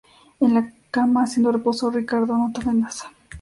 [0.39, 1.91] en la cama haciendo reposo.
[1.91, 3.03] Ricardo, no te ofendas